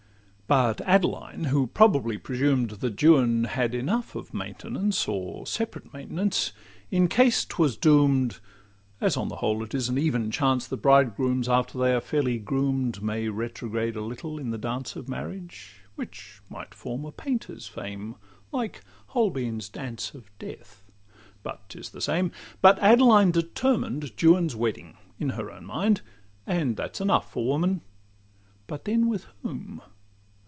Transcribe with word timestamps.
But 0.47 0.81
Adeline, 0.81 1.45
who 1.45 1.65
probably 1.65 2.17
presumed 2.17 2.71
That 2.71 3.01
Juan 3.01 3.45
had 3.45 3.73
enough 3.73 4.15
of 4.15 4.33
maintenance, 4.33 5.07
Or 5.07 5.47
separate 5.47 5.93
maintenance, 5.93 6.51
in 6.89 7.07
case 7.07 7.45
'twas 7.45 7.77
doom'd— 7.77 8.41
As 8.99 9.15
on 9.15 9.29
the 9.29 9.37
whole 9.37 9.63
it 9.63 9.73
is 9.73 9.87
an 9.87 9.97
even 9.97 10.29
chance 10.29 10.67
That 10.67 10.81
bridegrooms, 10.81 11.47
after 11.47 11.77
they 11.79 11.93
are 11.95 12.01
fairly 12.01 12.37
groom'd, 12.37 13.01
May 13.01 13.29
retrograde 13.29 13.95
a 13.95 14.01
little 14.03 14.37
in 14.37 14.49
the 14.49 14.57
dance 14.57 14.97
Of 14.97 15.07
marriage 15.07 15.75
(which 15.95 16.41
might 16.49 16.73
form 16.73 17.05
a 17.05 17.13
painter's 17.13 17.69
fame, 17.69 18.15
Like 18.51 18.81
Holbein's 19.07 19.69
'Dance 19.69 20.13
of 20.13 20.29
Death'—but 20.37 21.61
'tis 21.69 21.91
the 21.91 22.01
same);— 22.01 22.29
But 22.61 22.77
Adeline 22.79 23.31
determined 23.31 24.17
Juan's 24.17 24.57
wedding 24.57 24.97
In 25.17 25.29
her 25.29 25.49
own 25.49 25.65
mind, 25.65 26.01
and 26.45 26.75
that 26.75 26.97
's 26.97 26.99
enough 26.99 27.31
for 27.31 27.47
woman: 27.47 27.83
But 28.67 28.83
then, 28.83 29.07
with 29.07 29.27
whom? 29.43 29.81